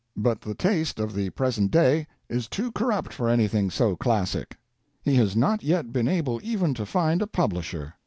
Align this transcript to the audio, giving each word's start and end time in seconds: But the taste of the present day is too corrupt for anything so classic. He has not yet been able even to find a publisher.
But 0.17 0.41
the 0.41 0.55
taste 0.55 0.99
of 0.99 1.13
the 1.13 1.29
present 1.29 1.69
day 1.69 2.07
is 2.27 2.47
too 2.47 2.71
corrupt 2.71 3.13
for 3.13 3.29
anything 3.29 3.69
so 3.69 3.95
classic. 3.95 4.57
He 5.03 5.13
has 5.17 5.35
not 5.35 5.61
yet 5.61 5.93
been 5.93 6.07
able 6.07 6.39
even 6.41 6.73
to 6.73 6.87
find 6.87 7.21
a 7.21 7.27
publisher. 7.27 7.93